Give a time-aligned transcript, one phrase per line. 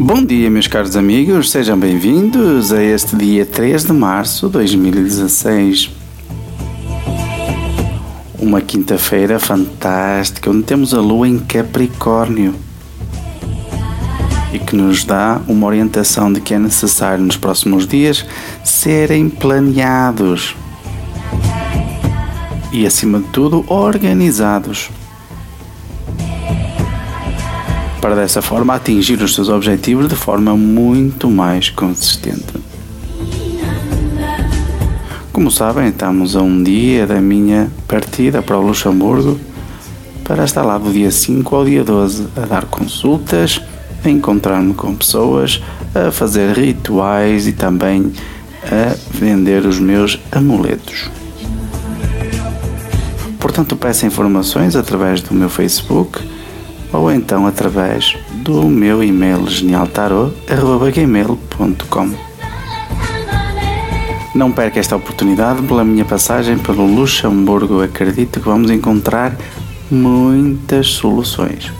[0.00, 5.90] Bom dia, meus caros amigos, sejam bem-vindos a este dia 3 de março de 2016.
[8.38, 12.54] Uma quinta-feira fantástica, onde temos a lua em Capricórnio
[14.52, 18.24] e que nos dá uma orientação de que é necessário nos próximos dias
[18.62, 20.54] serem planeados
[22.70, 24.90] e, acima de tudo, organizados
[28.00, 32.46] para dessa forma atingir os seus objetivos de forma muito mais consistente.
[35.32, 39.38] Como sabem, estamos a um dia da minha partida para o Luxemburgo
[40.24, 43.60] para estar lá do dia 5 ao dia 12 a dar consultas,
[44.04, 45.62] a encontrar-me com pessoas,
[45.94, 48.12] a fazer rituais e também
[48.64, 51.10] a vender os meus amuletos.
[53.38, 56.20] Portanto, peço informações através do meu Facebook
[56.92, 62.10] ou então através do meu e-mail genialtarot.gmail.com
[64.34, 67.82] Não perca esta oportunidade pela minha passagem pelo Luxemburgo.
[67.82, 69.34] Acredito que vamos encontrar
[69.90, 71.72] muitas soluções.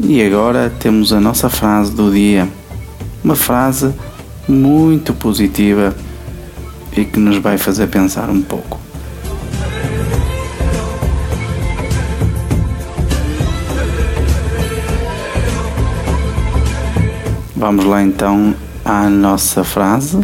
[0.00, 2.48] E agora temos a nossa frase do dia.
[3.22, 3.94] Uma frase
[4.48, 5.94] muito positiva
[6.96, 8.80] e que nos vai fazer pensar um pouco.
[17.62, 20.18] Vamos lá então à nossa frase.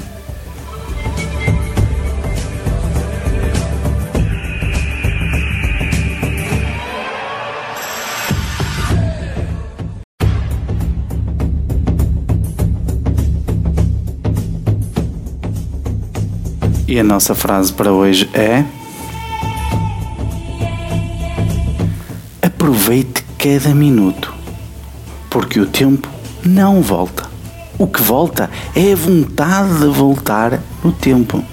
[16.89, 18.65] E a nossa frase para hoje é:
[22.43, 24.35] Aproveite cada minuto,
[25.31, 26.09] porque o tempo
[26.45, 27.28] não volta.
[27.79, 31.45] O que volta é a vontade de voltar no tempo.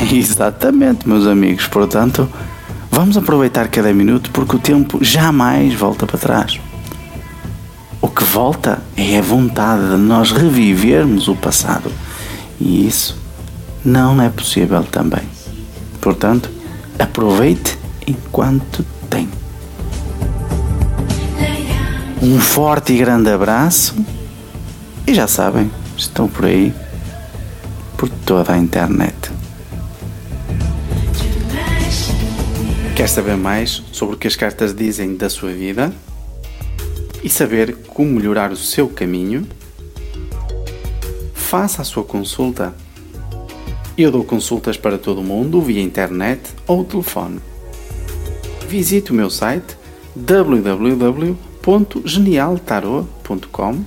[0.12, 1.66] Exatamente, meus amigos.
[1.66, 2.28] Portanto,
[2.90, 6.60] vamos aproveitar cada minuto porque o tempo jamais volta para trás.
[8.02, 11.90] O que volta é a vontade de nós revivermos o passado.
[12.60, 13.18] E isso
[13.82, 15.22] não é possível também.
[16.02, 16.50] Portanto,
[16.98, 18.84] aproveite enquanto
[22.22, 23.96] Um forte e grande abraço
[25.04, 26.72] e já sabem, estão por aí,
[27.98, 29.32] por toda a internet.
[32.94, 35.92] Quer saber mais sobre o que as cartas dizem da sua vida
[37.24, 39.44] e saber como melhorar o seu caminho?
[41.34, 42.72] Faça a sua consulta.
[43.98, 47.40] Eu dou consultas para todo o mundo via internet ou telefone.
[48.68, 49.76] Visite o meu site
[50.14, 51.51] www
[52.04, 53.84] genialtarot.com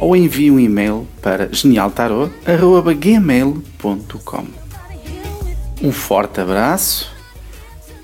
[0.00, 4.44] ou envie um e-mail para genialtarot.gmail.com
[5.82, 7.12] Um forte abraço.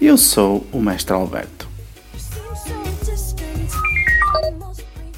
[0.00, 1.59] Eu sou o Mestre Alberto.